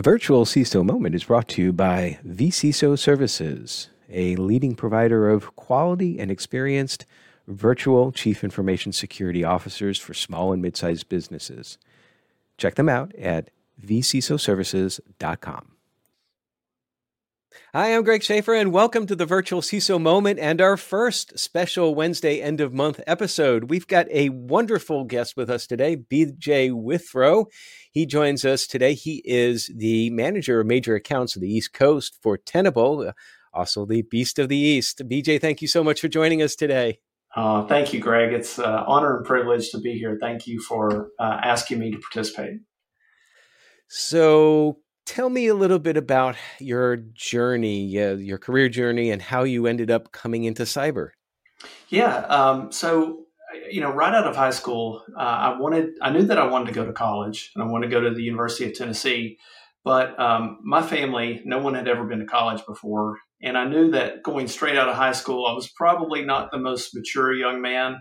[0.00, 5.54] The virtual CISO moment is brought to you by vCISO Services, a leading provider of
[5.56, 7.04] quality and experienced
[7.46, 11.76] virtual chief information security officers for small and mid-sized businesses.
[12.56, 15.72] Check them out at vcisoservices.com.
[17.74, 21.96] Hi, I'm Greg Schaffer, and welcome to the Virtual CISO Moment and our first special
[21.96, 23.70] Wednesday end of month episode.
[23.70, 27.46] We've got a wonderful guest with us today, BJ Withrow.
[27.90, 28.94] He joins us today.
[28.94, 33.12] He is the manager of major accounts of the East Coast for Tenable, uh,
[33.52, 35.02] also the Beast of the East.
[35.08, 37.00] BJ, thank you so much for joining us today.
[37.34, 38.32] Uh, thank you, Greg.
[38.32, 40.18] It's an uh, honor and privilege to be here.
[40.20, 42.60] Thank you for uh, asking me to participate.
[43.88, 44.78] So,
[45.10, 49.66] tell me a little bit about your journey, uh, your career journey, and how you
[49.66, 51.10] ended up coming into cyber.
[51.88, 52.18] Yeah.
[52.26, 53.24] Um, so,
[53.68, 56.66] you know, right out of high school, uh, I wanted, I knew that I wanted
[56.66, 59.38] to go to college and I wanted to go to the University of Tennessee.
[59.82, 63.16] But um, my family, no one had ever been to college before.
[63.42, 66.58] And I knew that going straight out of high school, I was probably not the
[66.58, 67.96] most mature young man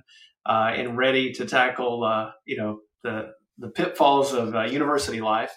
[0.45, 5.51] uh, and ready to tackle, uh, you know, the, the pitfalls of uh, university life.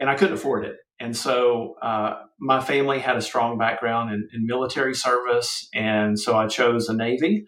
[0.00, 0.76] And I couldn't afford it.
[0.98, 5.68] And so uh, my family had a strong background in, in military service.
[5.74, 7.44] And so I chose the Navy.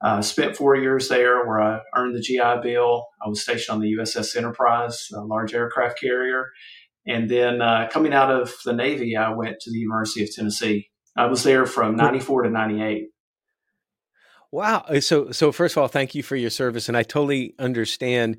[0.00, 3.06] Uh, spent four years there where I earned the GI Bill.
[3.24, 6.46] I was stationed on the USS Enterprise, a large aircraft carrier.
[7.06, 10.88] And then uh, coming out of the Navy, I went to the University of Tennessee.
[11.16, 13.08] I was there from 94 to 98.
[14.52, 14.84] Wow.
[14.88, 16.88] Uh, so, so first of all, thank you for your service.
[16.88, 18.38] And I totally understand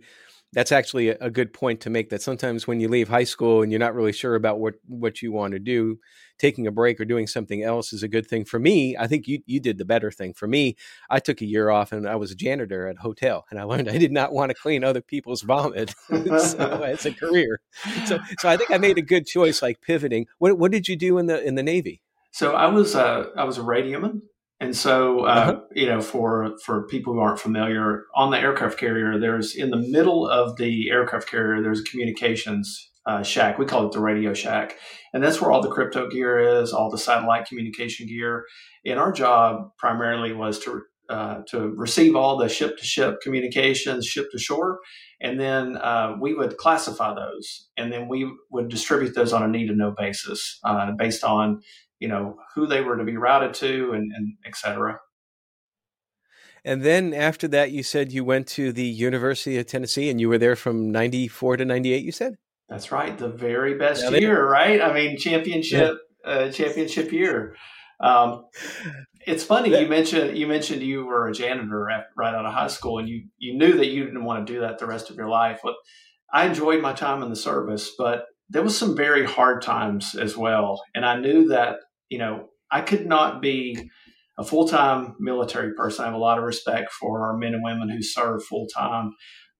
[0.53, 3.71] that's actually a, good point to make that sometimes when you leave high school and
[3.71, 5.99] you're not really sure about what what you want to do
[6.39, 8.45] taking a break or doing something else is a good thing.
[8.45, 10.33] For me i think you you did the better thing.
[10.33, 10.75] For me
[11.09, 13.63] i took a year off and i was a janitor at a hotel and i
[13.63, 15.93] learned i did not want to clean other people's vomit.
[16.39, 17.59] So it's a career.
[18.05, 20.25] So so i think i made a good choice like pivoting.
[20.39, 22.01] What what did you do in the in the navy?
[22.31, 24.21] So i was uh, i was a radioman
[24.59, 25.59] and so, uh, uh-huh.
[25.73, 29.77] you know, for for people who aren't familiar, on the aircraft carrier, there's in the
[29.77, 33.57] middle of the aircraft carrier, there's a communications uh, shack.
[33.57, 34.75] We call it the Radio Shack,
[35.13, 38.45] and that's where all the crypto gear is, all the satellite communication gear.
[38.85, 44.05] And our job primarily was to uh, to receive all the ship to ship communications,
[44.05, 44.79] ship to shore,
[45.21, 49.47] and then uh, we would classify those, and then we would distribute those on a
[49.47, 51.61] need to know basis, uh, based on
[51.99, 54.99] you know who they were to be routed to and, and et cetera.
[56.65, 60.29] And then after that you said you went to the university of tennessee and you
[60.29, 62.35] were there from 94 to 98 you said?
[62.67, 64.81] That's right the very best yeah, year right?
[64.81, 66.31] I mean championship yeah.
[66.31, 67.55] uh, championship year.
[68.01, 68.45] Um,
[69.27, 72.67] it's funny you mentioned you mentioned you were a janitor at, right out of high
[72.67, 75.17] school and you you knew that you didn't want to do that the rest of
[75.17, 75.59] your life.
[75.63, 75.75] But
[76.31, 80.37] i enjoyed my time in the service but there was some very hard times as
[80.37, 80.81] well.
[80.95, 81.77] And i knew that
[82.09, 83.89] you know, I could not be
[84.37, 86.03] a full time military person.
[86.03, 89.13] I have a lot of respect for our men and women who serve full time.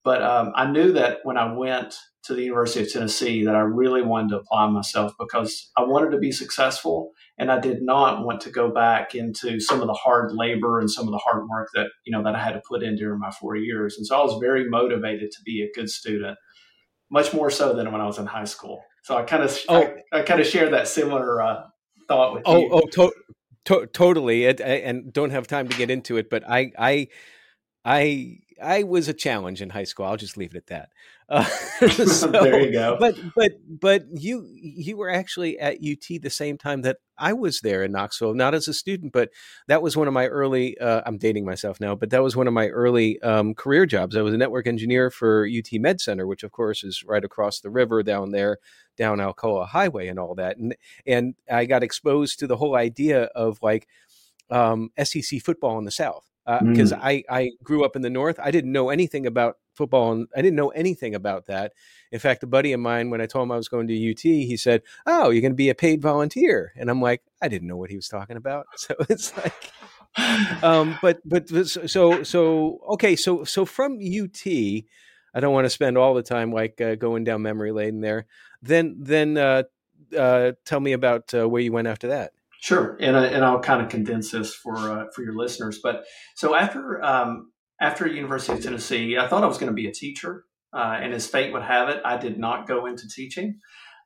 [0.04, 3.60] But um, I knew that when I went to the University of Tennessee that I
[3.60, 8.26] really wanted to apply myself because I wanted to be successful and I did not
[8.26, 11.48] want to go back into some of the hard labor and some of the hard
[11.50, 13.98] work that you know that I had to put in during my four years.
[13.98, 16.38] And so I was very motivated to be a good student,
[17.10, 18.84] much more so than when I was in high school.
[19.04, 19.94] So I kind of oh.
[20.14, 21.64] I, I kind of share that similar uh,
[22.10, 22.70] thought with oh, you.
[22.72, 23.14] Oh, to-
[23.66, 24.46] to- totally.
[24.46, 27.08] It, I, and don't have time to get into it, but I, I,
[27.86, 30.06] I, I was a challenge in high school.
[30.06, 30.90] I'll just leave it at that.
[31.30, 31.44] Uh,
[32.08, 32.98] so, there you go.
[33.00, 37.60] But but but you you were actually at UT the same time that I was
[37.60, 39.30] there in Knoxville, not as a student, but
[39.68, 40.76] that was one of my early.
[40.80, 44.16] Uh, I'm dating myself now, but that was one of my early um, career jobs.
[44.16, 47.60] I was a network engineer for UT Med Center, which of course is right across
[47.60, 48.58] the river down there,
[48.98, 50.58] down Alcoa Highway, and all that.
[50.58, 50.76] And
[51.06, 53.88] and I got exposed to the whole idea of like
[54.50, 57.04] um, SEC football in the South because uh, mm.
[57.04, 58.40] I, I grew up in the north.
[58.40, 61.74] I didn't know anything about football, and I didn't know anything about that.
[62.12, 64.22] In fact, a buddy of mine, when I told him I was going to UT,
[64.22, 67.68] he said, "Oh, you're going to be a paid volunteer," and I'm like, I didn't
[67.68, 68.66] know what he was talking about.
[68.78, 75.54] So it's like, um, but but so so okay, so so from UT, I don't
[75.54, 78.26] want to spend all the time like uh, going down memory lane there.
[78.62, 79.64] Then then uh,
[80.18, 82.32] uh, tell me about uh, where you went after that.
[82.62, 85.80] Sure, and I, and I'll kind of condense this for uh, for your listeners.
[85.82, 86.04] But
[86.36, 89.94] so after um, after University of Tennessee, I thought I was going to be a
[89.94, 93.60] teacher, uh, and as fate would have it, I did not go into teaching,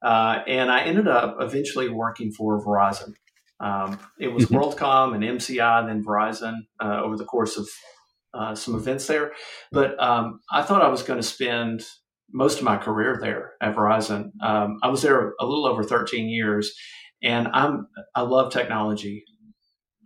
[0.04, 3.14] uh, and I ended up eventually working for Verizon.
[3.60, 4.56] Um, it was mm-hmm.
[4.56, 7.68] WorldCom and MCI, then Verizon uh, over the course of
[8.34, 9.32] uh, some events there.
[9.72, 11.86] But um, I thought I was going to spend
[12.32, 14.32] most of my career there at Verizon.
[14.42, 16.74] Um, I was there a little over 13 years,
[17.24, 19.24] and I'm I love technology.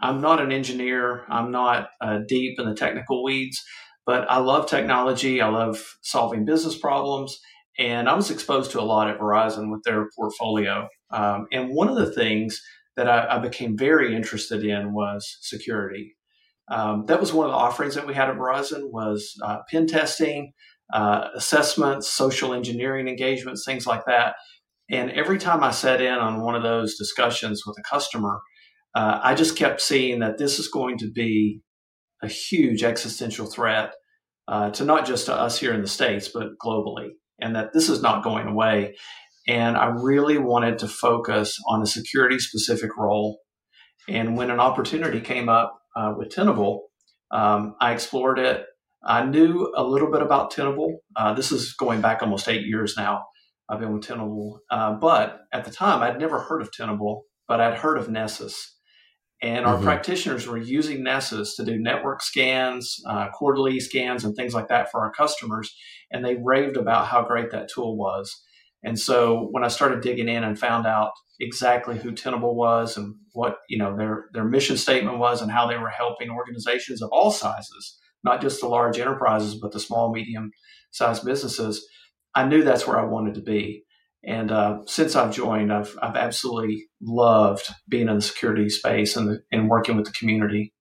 [0.01, 1.25] I'm not an engineer.
[1.27, 3.63] I'm not uh, deep in the technical weeds,
[4.05, 5.41] but I love technology.
[5.41, 7.39] I love solving business problems,
[7.79, 10.87] and I was exposed to a lot at Verizon with their portfolio.
[11.09, 12.61] Um, and one of the things
[12.95, 16.15] that I, I, became very interested in was security.
[16.69, 19.87] Um, that was one of the offerings that we had at Verizon was uh, pen
[19.87, 20.51] testing,
[20.93, 24.35] uh, assessments, social engineering engagements, things like that.
[24.89, 28.39] And every time I sat in on one of those discussions with a customer,
[28.95, 31.61] uh, I just kept seeing that this is going to be
[32.23, 33.93] a huge existential threat
[34.47, 37.89] uh, to not just to us here in the States, but globally, and that this
[37.89, 38.95] is not going away.
[39.47, 43.39] And I really wanted to focus on a security specific role.
[44.09, 46.87] And when an opportunity came up uh, with Tenable,
[47.31, 48.65] um, I explored it.
[49.03, 50.99] I knew a little bit about Tenable.
[51.15, 53.25] Uh, this is going back almost eight years now.
[53.69, 54.61] I've been with Tenable.
[54.69, 58.75] Uh, but at the time, I'd never heard of Tenable, but I'd heard of Nessus.
[59.41, 59.83] And our mm-hmm.
[59.83, 64.89] practitioners were using Nessus to do network scans, uh, quarterly scans, and things like that
[64.89, 65.75] for our customers.
[66.11, 68.43] And they raved about how great that tool was.
[68.83, 73.15] And so when I started digging in and found out exactly who Tenable was and
[73.33, 77.09] what you know their their mission statement was and how they were helping organizations of
[77.11, 80.51] all sizes, not just the large enterprises but the small medium
[80.91, 81.85] sized businesses,
[82.35, 83.83] I knew that's where I wanted to be.
[84.23, 89.29] And uh, since I've joined, I've I've absolutely loved being in the security space and
[89.29, 90.73] the, and working with the community.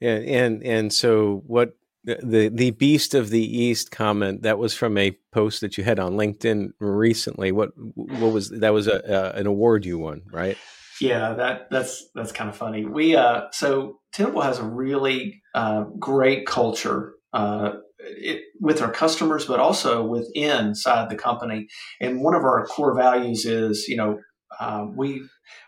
[0.00, 4.96] Yeah, and and so what the the beast of the east comment that was from
[4.96, 9.32] a post that you had on linkedin recently what what was that was a, uh,
[9.36, 10.56] an award you won right
[11.00, 15.82] yeah that that's that's kind of funny we uh so Tenable has a really uh,
[15.98, 17.72] great culture uh,
[18.06, 21.66] it, with our customers but also within inside the company
[22.00, 24.18] and one of our core values is you know
[24.60, 25.22] uh, we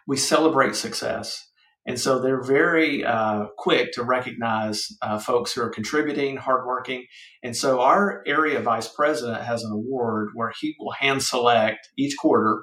[0.06, 1.48] we celebrate success
[1.88, 7.06] and so they're very uh, quick to recognize uh, folks who are contributing, hardworking.
[7.42, 12.14] And so our area vice president has an award where he will hand select each
[12.18, 12.62] quarter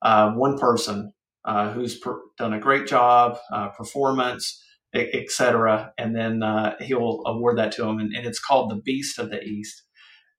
[0.00, 1.12] uh, one person
[1.44, 4.58] uh, who's per- done a great job, uh, performance,
[4.94, 5.92] et cetera.
[5.98, 9.30] And then uh, he'll award that to him, And, and, it's called the Beast of
[9.30, 9.82] the East.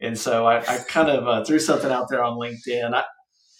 [0.01, 2.93] And so I, I kind of threw something out there on LinkedIn.
[2.93, 3.03] I,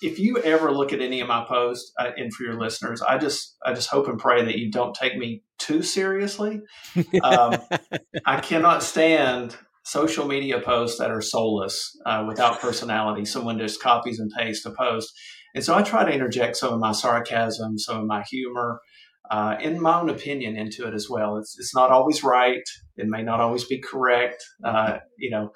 [0.04, 3.18] if you ever look at any of my posts, uh, and for your listeners, I
[3.18, 6.62] just I just hope and pray that you don't take me too seriously.
[7.24, 7.56] Um,
[8.25, 9.56] I cannot stand
[9.86, 13.24] social media posts that are soulless, uh, without personality.
[13.24, 15.13] Someone just copies and pastes a post,
[15.56, 18.81] and so I try to interject some of my sarcasm, some of my humor,
[19.29, 21.37] uh, and my own opinion into it as well.
[21.37, 22.63] It's it's not always right.
[22.97, 24.43] It may not always be correct.
[24.63, 25.51] Uh, you know,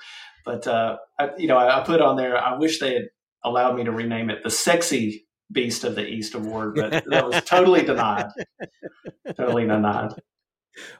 [0.45, 2.37] but uh, I, you know, I, I put on there.
[2.37, 3.09] I wish they had
[3.43, 7.43] allowed me to rename it the Sexy Beast of the East Award, but that was
[7.43, 8.29] totally denied.
[9.35, 10.13] Totally denied.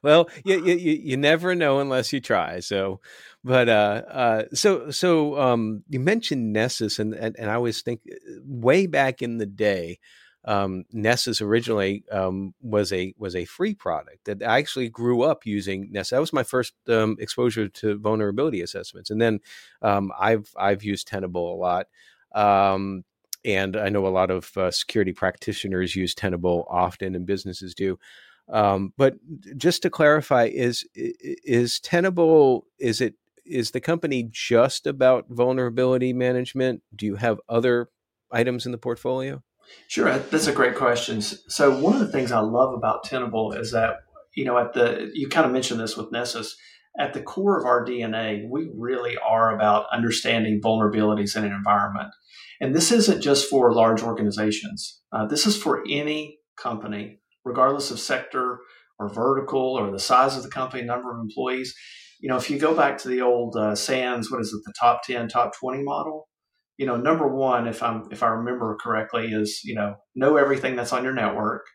[0.02, 2.60] Well, you, you you never know unless you try.
[2.62, 3.00] So,
[3.44, 8.02] but uh, uh, so so um, you mentioned Nessus, and, and and I always think
[8.10, 8.16] uh,
[8.46, 10.00] way back in the day,
[10.48, 15.46] um, Nessus originally um, was a was a free product that I actually grew up
[15.46, 16.12] using Nessus.
[16.12, 19.42] That was my first um, exposure to vulnerability assessments, and then
[19.82, 21.88] um, I've I've used Tenable a lot.
[22.34, 23.04] Um,
[23.44, 28.00] and I know a lot of uh, security practitioners use Tenable often, and businesses do.
[28.50, 29.16] Um, but
[29.58, 36.84] just to clarify, is is Tenable is it is the company just about vulnerability management?
[36.96, 37.90] Do you have other
[38.32, 39.44] items in the portfolio?
[39.88, 41.22] Sure, that's a great question.
[41.22, 43.98] So one of the things I love about Tenable is that
[44.36, 46.56] you know at the you kind of mentioned this with Nessus
[47.00, 52.10] at the core of our DNA, we really are about understanding vulnerabilities in an environment.
[52.60, 55.02] And this isn't just for large organizations.
[55.12, 58.60] Uh, this is for any company, regardless of sector
[59.00, 61.76] or vertical or the size of the company, number of employees.
[62.20, 64.74] You know, if you go back to the old uh, SANS, what is it, the
[64.80, 66.28] top 10, top 20 model?
[66.78, 70.76] You know, number one, if I'm if I remember correctly, is you know know everything
[70.76, 71.66] that's on your network.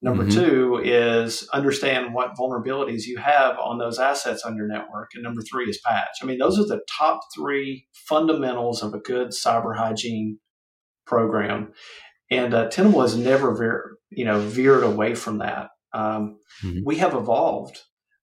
[0.00, 0.38] Number mm-hmm.
[0.38, 5.10] two is understand what vulnerabilities you have on those assets on your network.
[5.14, 6.18] And number three is patch.
[6.22, 10.38] I mean, those are the top three fundamentals of a good cyber hygiene
[11.04, 11.72] program.
[12.30, 15.70] And uh, Tenable has never, veer, you know, veered away from that.
[15.92, 16.80] Um, mm-hmm.
[16.84, 17.80] We have evolved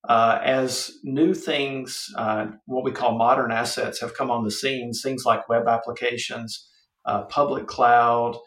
[0.08, 4.92] uh, as new things, uh, what we call modern assets, have come on the scene.
[4.94, 6.68] Things like web applications,
[7.06, 8.38] uh, public cloud,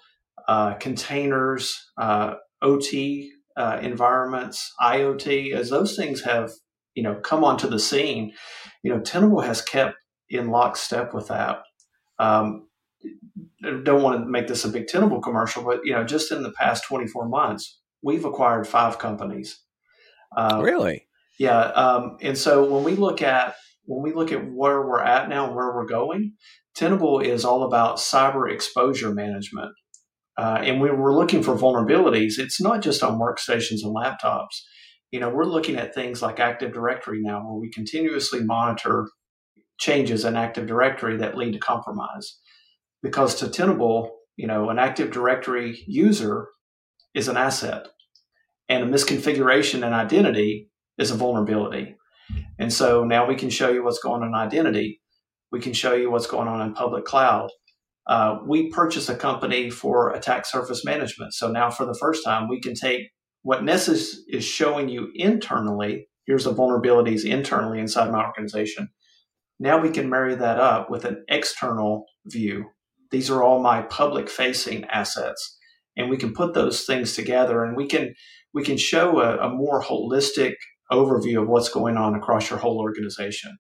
[0.49, 6.51] uh, containers, uh, OT uh, environments, IoT, as those things have
[6.95, 8.33] you know come onto the scene,
[8.83, 9.97] you know Tenable has kept
[10.31, 11.63] in lockstep with that.
[12.19, 12.69] Um,
[13.83, 16.53] don't want to make this a big Tenable commercial, but you know, just in the
[16.53, 19.61] past 24 months, we've acquired five companies.
[20.63, 21.08] Really?
[21.39, 21.59] Yeah.
[21.59, 23.55] Um, and so when we look at
[23.85, 26.35] when we look at where we're at now and where we're going,
[26.75, 29.73] Tenable is all about cyber exposure management.
[30.37, 34.63] Uh, and when we're looking for vulnerabilities, it's not just on workstations and laptops.
[35.11, 39.09] You know, we're looking at things like Active Directory now, where we continuously monitor
[39.79, 42.39] changes in Active Directory that lead to compromise.
[43.03, 46.49] Because to Tenable, you know, an Active Directory user
[47.15, 47.89] is an asset,
[48.69, 50.69] and a misconfiguration in identity
[50.99, 51.97] is a vulnerability.
[52.59, 55.01] And so now we can show you what's going on in identity.
[55.51, 57.51] We can show you what's going on in public cloud.
[58.07, 61.35] Uh, we purchased a company for attack surface management.
[61.35, 63.09] So now, for the first time, we can take
[63.43, 66.09] what Nessus is showing you internally.
[66.27, 68.89] Here's the vulnerabilities internally inside my organization.
[69.61, 72.67] Now we can marry that up with an external view.
[73.11, 75.57] These are all my public facing assets.
[75.97, 78.15] And we can put those things together and we can
[78.55, 80.55] we can show a, a more holistic
[80.91, 83.59] overview of what's going on across your whole organization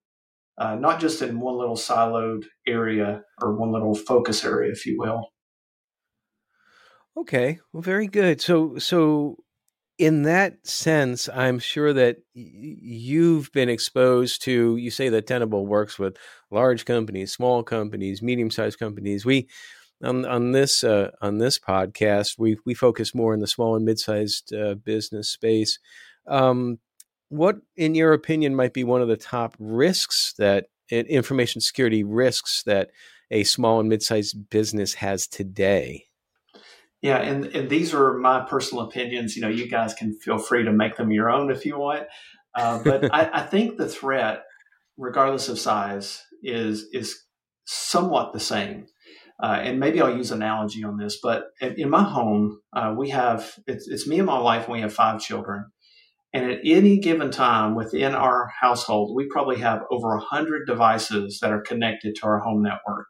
[0.58, 4.98] uh, not just in one little siloed area or one little focus area, if you
[4.98, 5.28] will.
[7.16, 8.40] Okay, well, very good.
[8.40, 9.36] So, so
[9.98, 14.76] in that sense, I'm sure that you've been exposed to.
[14.76, 16.16] You say that Tenable works with
[16.50, 19.24] large companies, small companies, medium-sized companies.
[19.24, 19.48] We
[20.02, 23.84] on on this uh, on this podcast, we we focus more in the small and
[23.84, 25.80] mid-sized uh, business space.
[26.28, 26.78] Um,
[27.28, 32.62] what, in your opinion, might be one of the top risks that information security risks
[32.64, 32.90] that
[33.30, 36.04] a small and mid-sized business has today?
[37.02, 39.36] Yeah, and, and these are my personal opinions.
[39.36, 42.06] You know, you guys can feel free to make them your own if you want.
[42.54, 44.44] Uh, but I, I think the threat,
[44.96, 47.24] regardless of size, is is
[47.64, 48.86] somewhat the same.
[49.40, 53.10] Uh, and maybe I'll use analogy on this, but in, in my home, uh, we
[53.10, 55.66] have it's, it's me and my wife, and we have five children.
[56.32, 61.52] And at any given time within our household, we probably have over 100 devices that
[61.52, 63.06] are connected to our home network.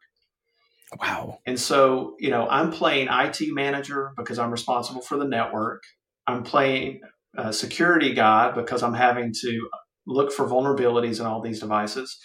[1.01, 1.39] Wow.
[1.45, 5.83] And so, you know, I'm playing IT manager because I'm responsible for the network.
[6.27, 7.01] I'm playing
[7.37, 9.69] a security guy because I'm having to
[10.07, 12.19] look for vulnerabilities in all these devices.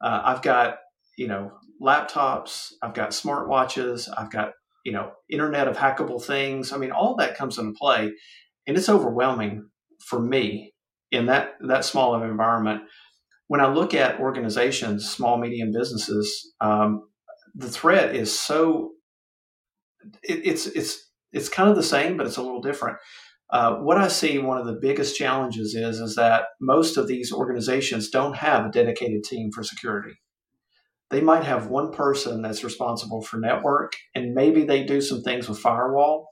[0.00, 0.78] Uh, I've got,
[1.16, 4.52] you know, laptops, I've got smartwatches, I've got,
[4.84, 6.72] you know, internet of hackable things.
[6.72, 8.12] I mean, all that comes into play
[8.66, 9.68] and it's overwhelming
[10.00, 10.74] for me
[11.10, 12.82] in that that small of environment.
[13.46, 17.08] When I look at organizations, small medium businesses, um,
[17.54, 18.92] the threat is so
[20.22, 22.98] it, it's it's it's kind of the same, but it's a little different.
[23.50, 27.32] Uh, what I see one of the biggest challenges is is that most of these
[27.32, 30.14] organizations don't have a dedicated team for security.
[31.10, 35.48] They might have one person that's responsible for network, and maybe they do some things
[35.48, 36.28] with firewall,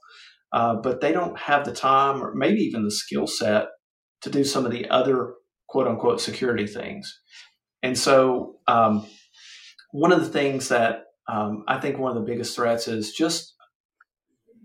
[0.53, 3.67] uh, but they don't have the time or maybe even the skill set
[4.21, 5.33] to do some of the other
[5.67, 7.19] quote unquote security things.
[7.83, 9.05] And so, um,
[9.91, 13.53] one of the things that um, I think one of the biggest threats is just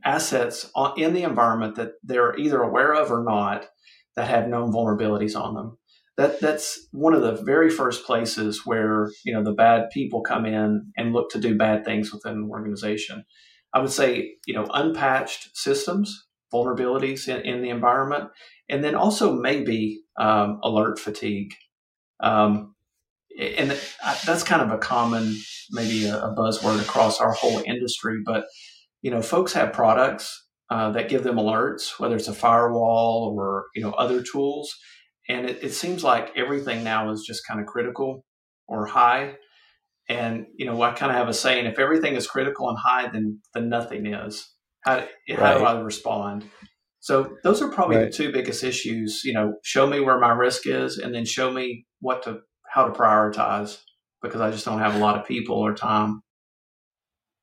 [0.05, 3.67] assets in the environment that they're either aware of or not
[4.17, 5.79] that have known vulnerabilities on them.
[6.17, 10.45] That that's one of the very first places where you know the bad people come
[10.45, 13.25] in and look to do bad things within an organization.
[13.75, 18.31] I would say, you know, unpatched systems, vulnerabilities in, in the environment,
[18.69, 21.55] and then also maybe um, alert fatigue.
[22.23, 22.75] Um,
[23.39, 23.79] and
[24.27, 25.35] that's kind of a common,
[25.71, 28.21] maybe a, a, buzzword across our whole industry.
[28.25, 28.45] But
[29.01, 33.67] you know, folks have products uh, that give them alerts, whether it's a firewall or
[33.75, 34.75] you know other tools,
[35.29, 38.25] and it, it seems like everything now is just kind of critical
[38.69, 39.35] or high.
[40.09, 43.09] And you know, I kind of have a saying: if everything is critical and high,
[43.09, 44.49] then then nothing is.
[44.83, 45.09] How right.
[45.39, 46.45] how do I respond?
[47.01, 48.05] So those are probably right.
[48.05, 49.23] the two biggest issues.
[49.25, 52.87] You know, show me where my risk is, and then show me what to how
[52.87, 53.79] to prioritize
[54.23, 56.23] because I just don't have a lot of people or time.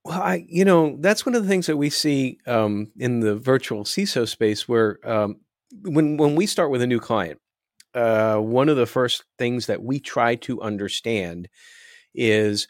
[0.05, 3.35] Well, I you know that's one of the things that we see um, in the
[3.35, 5.41] virtual CISO space, where um,
[5.83, 7.39] when when we start with a new client,
[7.93, 11.49] uh, one of the first things that we try to understand
[12.13, 12.67] is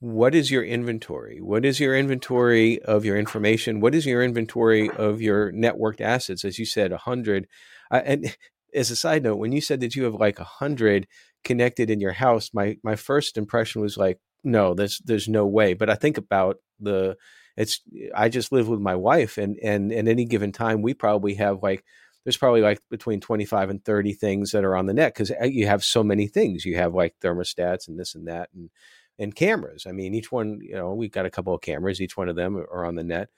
[0.00, 1.40] what is your inventory?
[1.40, 3.80] What is your inventory of your information?
[3.80, 6.44] What is your inventory of your networked assets?
[6.44, 7.46] As you said, a hundred.
[7.90, 8.36] Uh, and
[8.74, 11.06] as a side note, when you said that you have like a hundred
[11.42, 15.74] connected in your house, my my first impression was like, no, there's there's no way.
[15.74, 17.16] But I think about the
[17.56, 17.80] it's
[18.14, 21.62] I just live with my wife, and and at any given time we probably have
[21.62, 21.84] like
[22.24, 25.44] there's probably like between 25 and 30 things that are on the net because uh,
[25.44, 26.64] you have so many things.
[26.64, 28.70] You have like thermostats and this and that and
[29.18, 29.86] and cameras.
[29.86, 32.00] I mean, each one, you know, we've got a couple of cameras.
[32.00, 33.28] Each one of them are on the net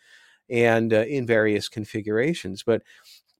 [0.49, 2.63] and uh, in various configurations.
[2.65, 2.83] But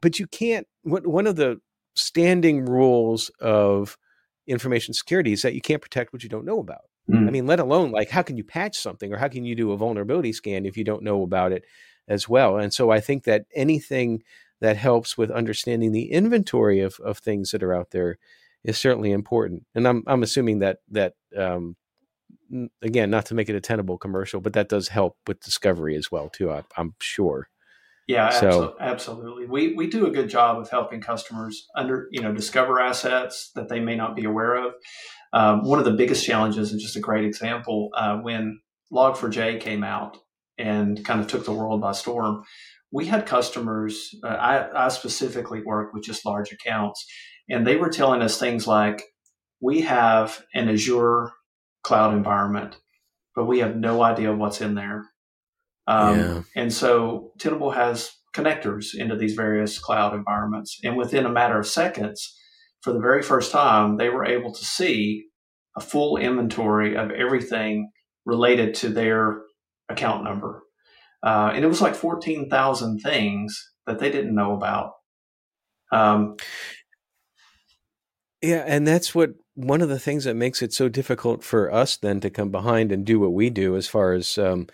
[0.01, 0.67] but you can't.
[0.83, 1.61] One of the
[1.95, 3.97] standing rules of
[4.47, 6.83] information security is that you can't protect what you don't know about.
[7.11, 7.29] Mm.
[7.29, 9.73] I mean, let alone like how can you patch something or how can you do
[9.73, 11.65] a vulnerability scan if you don't know about it
[12.09, 12.59] as well?
[12.59, 14.23] And so I think that anything
[14.61, 18.19] that helps with understanding the inventory of, of things that are out there
[18.65, 19.65] is certainly important.
[19.75, 21.77] And I'm I'm assuming that that um,
[22.83, 26.11] again, not to make it a tenable commercial, but that does help with discovery as
[26.11, 26.51] well too.
[26.51, 27.49] I, am sure.
[28.07, 29.47] Yeah, so, absolutely.
[29.47, 33.69] We we do a good job of helping customers under you know discover assets that
[33.69, 34.75] they may not be aware of.
[35.33, 38.61] Um, one of the biggest challenges, and just a great example, uh, when
[38.93, 40.19] Log4j came out
[40.57, 42.45] and kind of took the world by storm,
[42.93, 44.15] we had customers.
[44.23, 47.05] Uh, I, I specifically work with just large accounts,
[47.49, 49.03] and they were telling us things like,
[49.61, 51.33] "We have an Azure
[51.83, 52.77] cloud environment,
[53.35, 55.05] but we have no idea what's in there."
[55.87, 56.43] Um, yeah.
[56.57, 60.79] And so Tenable has connectors into these various cloud environments.
[60.85, 62.37] And within a matter of seconds,
[62.83, 65.27] for the very first time, they were able to see
[65.77, 67.91] a full inventory of everything
[68.25, 69.43] related to their
[69.89, 70.63] account number.
[71.27, 74.93] Uh, and it was like 14,000 things that they didn't know about.
[75.91, 76.37] Um,
[78.41, 81.97] yeah, and that's what one of the things that makes it so difficult for us
[81.97, 84.69] then to come behind and do what we do as far as um,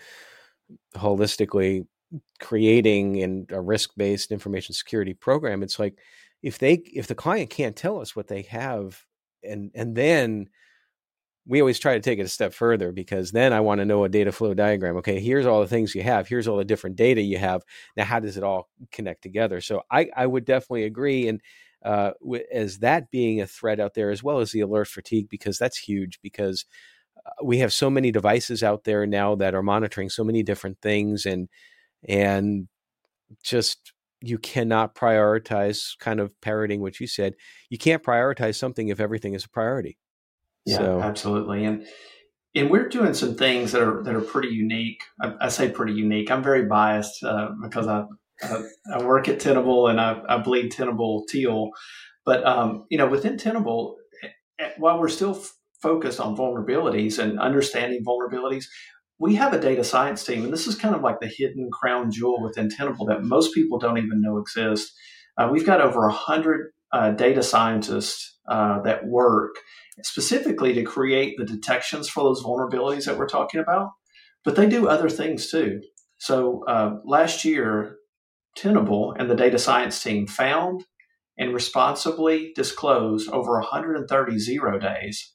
[0.95, 1.87] holistically
[2.39, 5.97] creating and a risk-based information security program it's like
[6.43, 9.03] if they if the client can't tell us what they have
[9.43, 10.47] and and then
[11.45, 14.03] we always try to take it a step further because then I want to know
[14.03, 14.97] a data flow diagram.
[14.97, 16.27] Okay, here's all the things you have.
[16.27, 17.63] Here's all the different data you have.
[17.97, 19.59] Now, how does it all connect together?
[19.59, 21.27] So I, I would definitely agree.
[21.27, 21.41] And
[21.83, 22.11] uh,
[22.51, 25.77] as that being a threat out there, as well as the alert fatigue, because that's
[25.77, 26.19] huge.
[26.21, 26.65] Because
[27.43, 31.25] we have so many devices out there now that are monitoring so many different things
[31.25, 31.49] and
[32.07, 32.67] and
[33.43, 37.33] just you cannot prioritize kind of parroting what you said
[37.69, 39.97] you can't prioritize something if everything is a priority
[40.65, 41.01] yeah so.
[41.01, 41.85] absolutely and
[42.55, 45.93] and we're doing some things that are that are pretty unique i, I say pretty
[45.93, 48.05] unique i'm very biased uh, because I,
[48.41, 48.61] I,
[48.95, 51.71] I work at tenable and i, I bleed tenable teal
[52.25, 53.97] but um, you know within tenable
[54.77, 55.43] while we're still
[55.81, 58.65] focused on vulnerabilities and understanding vulnerabilities,
[59.19, 62.11] we have a data science team, and this is kind of like the hidden crown
[62.11, 64.95] jewel within Tenable that most people don't even know exists.
[65.37, 69.55] Uh, we've got over 100 uh, data scientists uh, that work
[70.01, 73.91] specifically to create the detections for those vulnerabilities that we're talking about,
[74.43, 75.81] but they do other things too.
[76.17, 77.97] So uh, last year,
[78.55, 80.83] Tenable and the data science team found
[81.37, 85.33] and responsibly disclosed over 130 zero days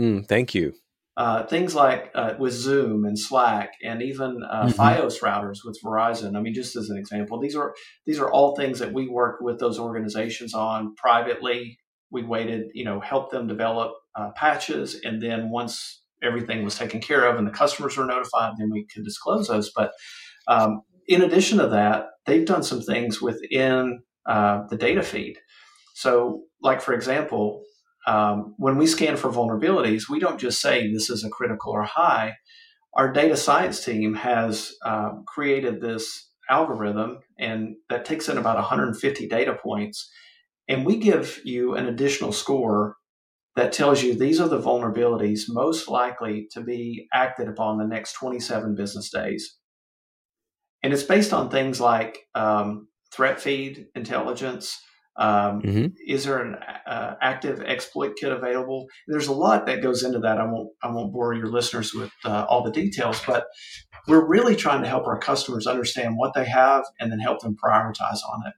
[0.00, 0.72] Mm, thank you.
[1.16, 4.80] Uh, things like uh, with Zoom and Slack, and even uh, mm-hmm.
[4.80, 6.36] FiOS routers with Verizon.
[6.36, 7.74] I mean, just as an example, these are
[8.06, 11.78] these are all things that we work with those organizations on privately.
[12.10, 17.00] We waited, you know, helped them develop uh, patches, and then once everything was taken
[17.00, 19.72] care of and the customers were notified, then we could disclose those.
[19.74, 19.92] But
[20.48, 25.38] um, in addition to that, they've done some things within uh, the data feed.
[25.94, 27.62] So, like for example,
[28.06, 31.82] um, when we scan for vulnerabilities, we don't just say this is a critical or
[31.82, 32.36] high.
[32.94, 39.28] Our data science team has um, created this algorithm, and that takes in about 150
[39.28, 40.10] data points.
[40.70, 42.96] And we give you an additional score
[43.56, 48.12] that tells you these are the vulnerabilities most likely to be acted upon the next
[48.14, 49.58] 27 business days.
[50.82, 54.80] And it's based on things like um, threat feed intelligence,
[55.20, 55.86] um, mm-hmm.
[56.06, 56.54] Is there an
[56.86, 58.86] uh, active exploit kit available?
[59.06, 60.38] There's a lot that goes into that.
[60.38, 63.44] I won't I won't bore your listeners with uh, all the details, but
[64.08, 67.56] we're really trying to help our customers understand what they have and then help them
[67.62, 68.54] prioritize on it.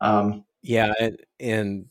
[0.00, 1.86] Um, yeah, and, and,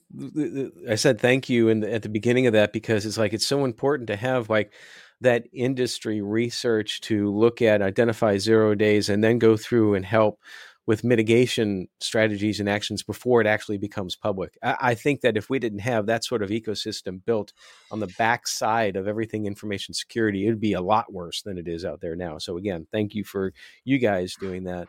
[0.89, 3.65] I said thank you the, at the beginning of that because it's like it's so
[3.65, 4.73] important to have like
[5.19, 10.39] that industry research to look at, identify zero days, and then go through and help
[10.87, 14.57] with mitigation strategies and actions before it actually becomes public.
[14.63, 17.53] I, I, think that if we didn't have that sort of ecosystem built
[17.91, 21.85] on the backside of everything information security, it'd be a lot worse than it is
[21.85, 22.39] out there now.
[22.39, 23.53] So again, thank you for
[23.85, 24.87] you guys doing that.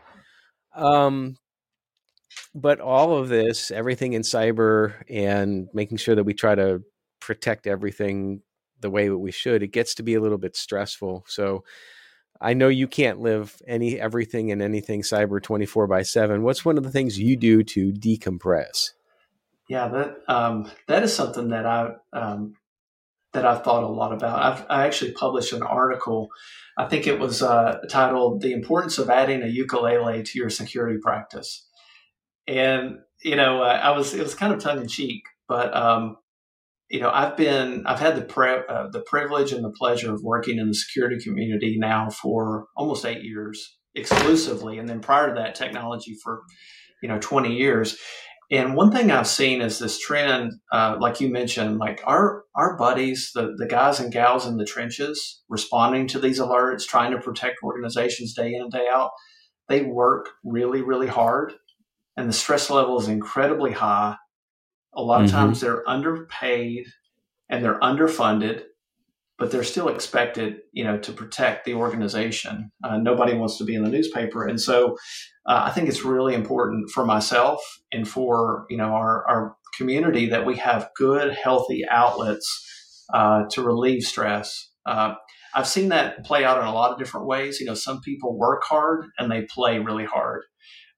[0.74, 1.36] Um,
[2.54, 6.82] but all of this, everything in cyber and making sure that we try to
[7.20, 8.42] protect everything
[8.80, 11.24] the way that we should, it gets to be a little bit stressful.
[11.28, 11.64] So
[12.40, 16.42] I know you can't live any everything and anything cyber 24 by 7.
[16.42, 18.90] What's one of the things you do to decompress?
[19.68, 22.56] Yeah, that um, that is something that I um,
[23.32, 24.42] that I've thought a lot about.
[24.42, 26.30] I've, I actually published an article.
[26.76, 30.98] I think it was uh, titled "The Importance of Adding a Ukulele to Your Security
[31.00, 31.66] Practice,"
[32.46, 36.16] and you know, uh, I was it was kind of tongue in cheek, but um,
[36.90, 40.22] you know, I've been I've had the pre- uh, the privilege and the pleasure of
[40.22, 45.34] working in the security community now for almost eight years exclusively, and then prior to
[45.34, 46.42] that, technology for
[47.02, 47.96] you know twenty years.
[48.50, 52.76] And one thing I've seen is this trend, uh, like you mentioned, like our our
[52.76, 57.18] buddies, the the guys and gals in the trenches, responding to these alerts, trying to
[57.18, 59.12] protect organizations day in and day out.
[59.68, 61.54] They work really, really hard,
[62.16, 64.16] and the stress level is incredibly high.
[64.94, 65.36] A lot of mm-hmm.
[65.36, 66.86] times they're underpaid
[67.48, 68.64] and they're underfunded,
[69.38, 72.70] but they're still expected, you know, to protect the organization.
[72.84, 74.96] Uh, nobody wants to be in the newspaper, and so
[75.46, 80.28] uh, I think it's really important for myself and for you know our, our community
[80.28, 84.70] that we have good, healthy outlets uh, to relieve stress.
[84.86, 85.14] Uh,
[85.54, 87.60] I've seen that play out in a lot of different ways.
[87.60, 90.42] You know, some people work hard and they play really hard.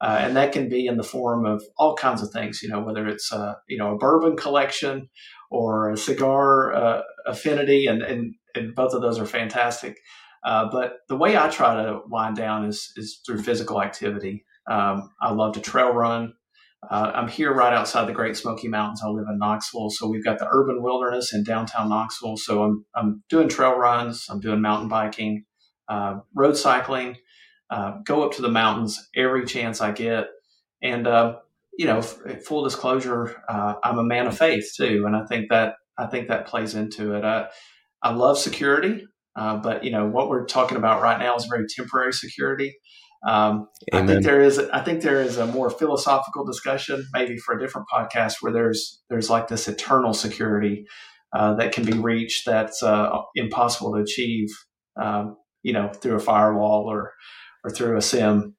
[0.01, 2.81] Uh, and that can be in the form of all kinds of things, you know,
[2.81, 5.09] whether it's a, you know, a bourbon collection
[5.51, 9.99] or a cigar uh, affinity, and, and, and both of those are fantastic.
[10.45, 14.45] Uh, but the way I try to wind down is, is through physical activity.
[14.71, 16.35] Um, I love to trail run.
[16.91, 19.01] Uh, I'm here right outside the Great Smoky Mountains.
[19.03, 22.37] I live in Knoxville, so we've got the urban wilderness in downtown Knoxville.
[22.37, 24.27] So I'm I'm doing trail runs.
[24.29, 25.45] I'm doing mountain biking,
[25.89, 27.17] uh, road cycling.
[27.71, 30.29] Uh, go up to the mountains every chance I get,
[30.83, 31.37] and uh,
[31.79, 35.51] you know, f- full disclosure, uh, I'm a man of faith too, and I think
[35.51, 37.25] that I think that plays into it.
[37.25, 37.49] I
[38.03, 39.05] I love security.
[39.37, 42.77] Uh, but you know what we're talking about right now is very temporary security.
[43.27, 47.57] Um, I think there is I think there is a more philosophical discussion, maybe for
[47.57, 50.87] a different podcast, where there's there's like this eternal security
[51.33, 54.51] uh, that can be reached that's uh, impossible to achieve,
[55.01, 57.13] um, you know, through a firewall or
[57.65, 58.55] or through a SIEM.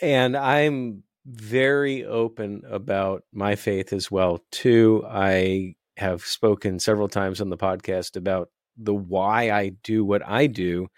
[0.00, 5.04] And I'm very open about my faith as well too.
[5.08, 10.46] I have spoken several times on the podcast about the why I do what I
[10.46, 10.88] do.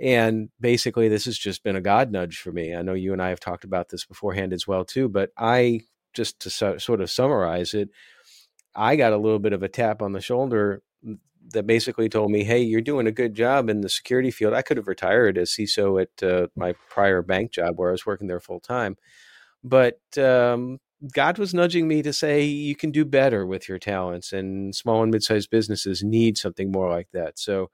[0.00, 2.74] And basically, this has just been a God nudge for me.
[2.74, 5.08] I know you and I have talked about this beforehand as well, too.
[5.08, 5.80] But I,
[6.14, 7.90] just to so, sort of summarize it,
[8.74, 10.82] I got a little bit of a tap on the shoulder
[11.52, 14.62] that basically told me, "Hey, you're doing a good job in the security field." I
[14.62, 18.26] could have retired as CISO at uh, my prior bank job where I was working
[18.26, 18.96] there full time,
[19.62, 20.78] but um,
[21.14, 25.02] God was nudging me to say you can do better with your talents, and small
[25.02, 27.38] and mid-sized businesses need something more like that.
[27.38, 27.70] So,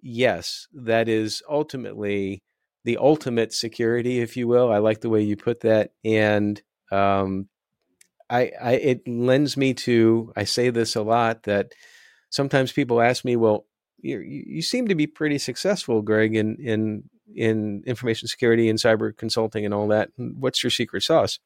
[0.00, 2.42] yes, that is ultimately
[2.84, 4.72] the ultimate security, if you will.
[4.72, 7.48] I like the way you put that, and um,
[8.30, 10.32] I, I it lends me to.
[10.36, 11.72] I say this a lot that
[12.30, 13.66] sometimes people ask me, "Well,
[13.98, 19.16] you you seem to be pretty successful, Greg, in in in information security and cyber
[19.16, 20.10] consulting and all that.
[20.16, 21.38] What's your secret sauce?"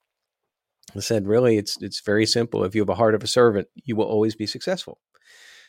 [0.97, 2.65] I said, really, it's it's very simple.
[2.65, 4.99] If you have a heart of a servant, you will always be successful.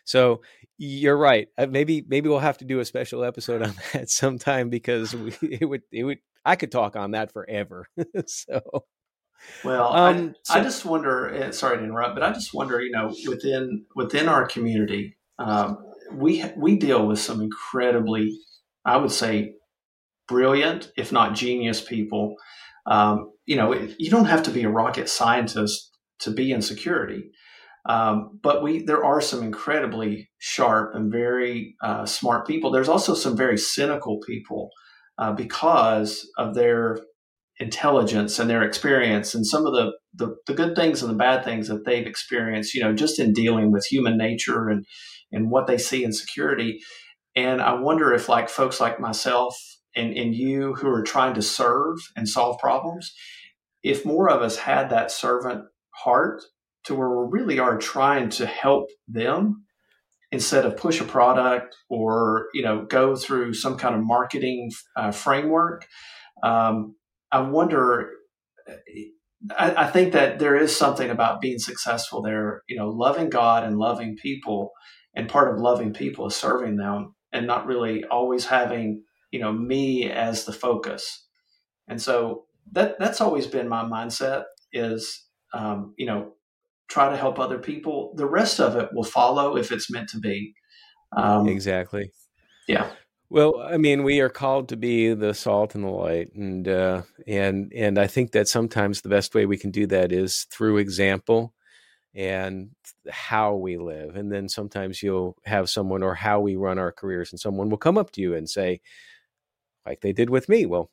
[0.06, 0.42] So
[0.78, 1.48] you're right.
[1.58, 5.34] Uh, maybe maybe we'll have to do a special episode on that sometime because we,
[5.42, 7.88] it would it would I could talk on that forever.
[8.26, 8.62] so.
[9.64, 11.34] Well, um, I, so, I, just wonder.
[11.34, 12.82] Eh, sorry to interrupt, but I just wonder.
[12.82, 15.78] You know, within within our community, um,
[16.12, 18.38] we we deal with some incredibly,
[18.86, 19.54] I would say,
[20.28, 22.36] brilliant, if not genius, people
[22.86, 27.32] um, you know, you don't have to be a rocket scientist to be in security.
[27.86, 32.72] Um, but we there are some incredibly sharp and very uh, smart people.
[32.72, 34.70] There's also some very cynical people
[35.18, 37.00] uh, because of their
[37.64, 41.44] intelligence and their experience and some of the, the, the good things and the bad
[41.44, 42.74] things that they've experienced.
[42.74, 44.86] You know, just in dealing with human nature and
[45.32, 46.80] and what they see in security.
[47.36, 49.58] And I wonder if like folks like myself
[49.96, 53.12] and, and you who are trying to serve and solve problems,
[53.82, 56.44] if more of us had that servant heart
[56.86, 59.66] to where we really are trying to help them
[60.32, 65.12] instead of push a product or you know go through some kind of marketing uh,
[65.12, 65.86] framework
[66.44, 66.96] um,
[67.34, 68.10] i wonder
[69.58, 73.66] I, I, think that there is something about being successful there you know loving god
[73.66, 74.72] and loving people
[75.16, 79.52] and part of loving people is serving them and not really always having you know
[79.52, 81.26] me as the focus.
[81.88, 86.34] And so that that's always been my mindset is um, you know
[86.90, 88.14] try to help other people.
[88.16, 90.54] The rest of it will follow if it's meant to be.
[91.18, 92.12] Um, exactly.
[92.68, 92.90] Yeah
[93.34, 97.02] Well, I mean, we are called to be the salt and the light, and uh,
[97.26, 100.78] and and I think that sometimes the best way we can do that is through
[100.78, 101.56] example
[102.14, 102.70] and
[103.10, 104.18] how we live.
[104.18, 107.80] And then sometimes you'll have someone or how we run our careers, and someone will
[107.80, 108.82] come up to you and say,
[109.84, 110.92] like they did with me, well,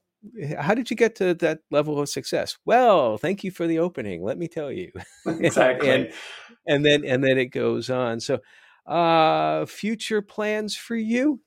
[0.59, 2.57] how did you get to that level of success?
[2.65, 4.25] Well, thank you for the opening.
[4.25, 4.93] Let me tell you.
[5.27, 5.91] Exactly.
[5.91, 6.13] and,
[6.67, 8.19] and then and then it goes on.
[8.19, 8.39] So,
[8.87, 11.41] uh, future plans for you?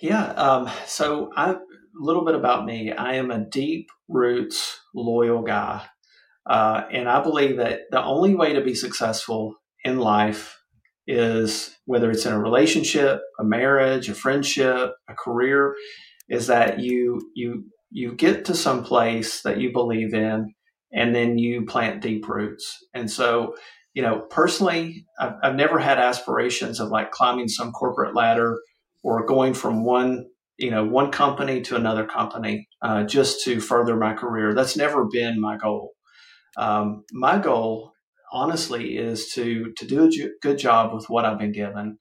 [0.00, 0.26] Yeah.
[0.32, 1.56] Um, so I
[2.00, 2.92] a little bit about me.
[2.92, 5.82] I am a deep roots loyal guy.
[6.48, 9.54] Uh, and I believe that the only way to be successful
[9.84, 10.58] in life
[11.06, 15.74] is whether it's in a relationship, a marriage, a friendship, a career,
[16.28, 20.54] is that you you you get to some place that you believe in,
[20.92, 22.78] and then you plant deep roots.
[22.94, 23.54] And so,
[23.94, 28.58] you know, personally, I've, I've never had aspirations of like climbing some corporate ladder
[29.02, 30.26] or going from one
[30.58, 34.54] you know one company to another company uh, just to further my career.
[34.54, 35.92] That's never been my goal.
[36.56, 37.92] Um, my goal,
[38.32, 40.10] honestly, is to to do a
[40.40, 41.98] good job with what I've been given.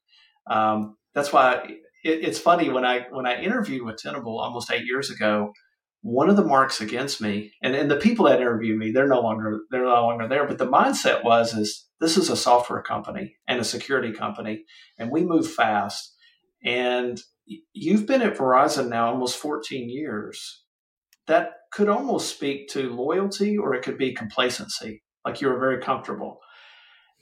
[0.49, 1.63] Um, that's why
[2.03, 5.53] it, it's funny when I when I interviewed with Tenable almost eight years ago.
[6.03, 9.21] One of the marks against me, and, and the people that interviewed me, they're no
[9.21, 10.47] longer they're no longer there.
[10.47, 14.65] But the mindset was is this is a software company and a security company,
[14.97, 16.15] and we move fast.
[16.63, 17.19] And
[17.73, 20.63] you've been at Verizon now almost 14 years.
[21.27, 25.81] That could almost speak to loyalty or it could be complacency, like you were very
[25.81, 26.39] comfortable.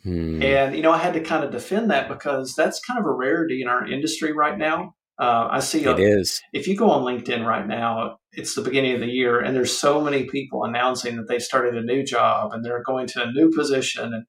[0.04, 0.42] Hmm.
[0.42, 3.12] And, you know, I had to kind of defend that because that's kind of a
[3.12, 4.96] rarity in our industry right now.
[5.20, 6.42] Uh, I see it a, is.
[6.54, 9.78] If you go on LinkedIn right now, it's the beginning of the year, and there's
[9.78, 13.32] so many people announcing that they've started a new job and they're going to a
[13.32, 14.14] new position.
[14.14, 14.24] And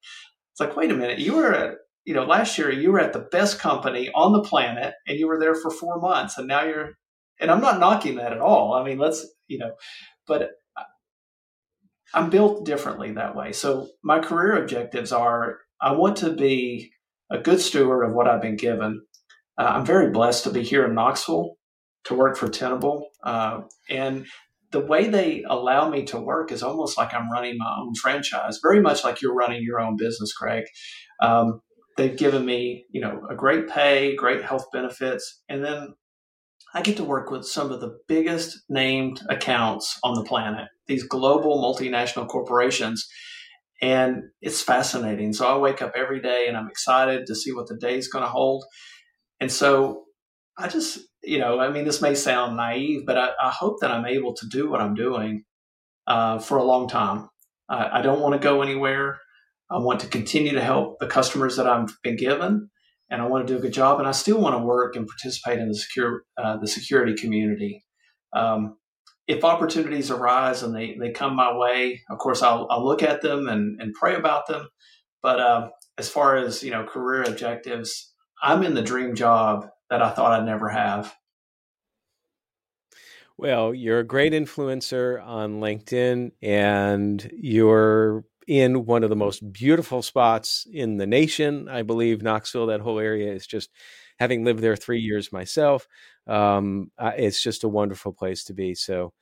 [0.52, 3.12] it's like, wait a minute, you were at, you know, last year you were at
[3.12, 6.64] the best company on the planet and you were there for four months, and now
[6.64, 6.92] you're,
[7.40, 8.74] and I'm not knocking that at all.
[8.74, 9.72] I mean, let's, you know,
[10.26, 10.50] but
[12.12, 13.52] I'm built differently that way.
[13.52, 16.92] So my career objectives are I want to be
[17.30, 19.02] a good steward of what I've been given.
[19.56, 21.56] Uh, I'm very blessed to be here in Knoxville
[22.04, 23.08] to work for Tenable.
[23.22, 24.26] Uh, and
[24.72, 28.58] the way they allow me to work is almost like I'm running my own franchise,
[28.62, 30.64] very much like you're running your own business, Craig.
[31.20, 31.60] Um,
[32.00, 35.94] they've given me, you know, a great pay, great health benefits, and then
[36.72, 41.02] I get to work with some of the biggest named accounts on the planet, these
[41.02, 43.08] global multinational corporations.
[43.82, 45.32] And it's fascinating.
[45.32, 48.08] So I wake up every day and I'm excited to see what the day is
[48.08, 48.64] going to hold.
[49.40, 50.04] And so
[50.56, 53.90] I just, you know, I mean, this may sound naive, but I, I hope that
[53.90, 55.44] I'm able to do what I'm doing
[56.06, 57.30] uh, for a long time.
[57.68, 59.18] I, I don't want to go anywhere.
[59.70, 62.70] I want to continue to help the customers that I've been given
[63.10, 65.06] and I want to do a good job, and I still want to work and
[65.06, 67.84] participate in the secure uh, the security community.
[68.32, 68.76] Um,
[69.26, 73.20] if opportunities arise and they, they come my way, of course I'll, I'll look at
[73.20, 74.68] them and, and pray about them.
[75.22, 80.02] But uh, as far as you know, career objectives, I'm in the dream job that
[80.02, 81.14] I thought I'd never have.
[83.36, 90.02] Well, you're a great influencer on LinkedIn, and you're in one of the most beautiful
[90.02, 91.68] spots in the nation.
[91.68, 93.70] I believe Knoxville, that whole area is just
[94.18, 95.86] having lived there three years myself.
[96.26, 98.74] Um, it's just a wonderful place to be.
[98.74, 99.12] So,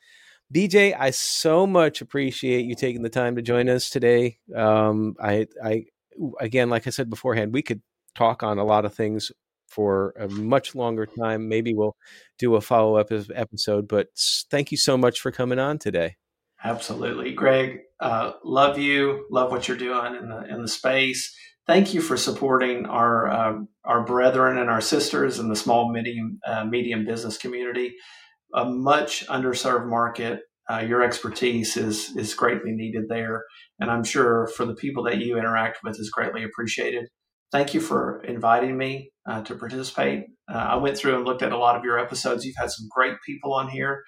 [0.50, 4.38] BJ, I so much appreciate you taking the time to join us today.
[4.56, 5.84] Um, I, I,
[6.40, 7.82] again, like I said beforehand, we could
[8.14, 9.30] talk on a lot of things
[9.66, 11.50] for a much longer time.
[11.50, 11.96] Maybe we'll
[12.38, 14.06] do a follow up episode, but
[14.50, 16.16] thank you so much for coming on today.
[16.62, 17.80] Absolutely, Greg.
[18.00, 19.26] Uh, love you.
[19.30, 21.34] Love what you're doing in the in the space.
[21.66, 26.40] Thank you for supporting our uh, our brethren and our sisters in the small medium
[26.46, 27.94] uh, medium business community.
[28.54, 30.40] A much underserved market.
[30.70, 33.44] Uh, your expertise is is greatly needed there,
[33.78, 37.08] and I'm sure for the people that you interact with is greatly appreciated.
[37.50, 40.26] Thank you for inviting me uh, to participate.
[40.52, 42.44] Uh, I went through and looked at a lot of your episodes.
[42.44, 44.04] You've had some great people on here,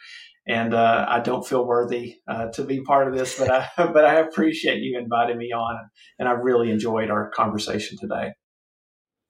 [0.46, 4.04] and uh, I don't feel worthy uh, to be part of this, but I but
[4.04, 5.78] I appreciate you inviting me on,
[6.18, 8.32] and I really enjoyed our conversation today.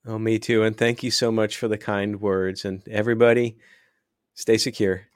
[0.06, 2.64] Oh, me too, and thank you so much for the kind words.
[2.64, 3.58] And everybody,
[4.34, 5.09] stay secure.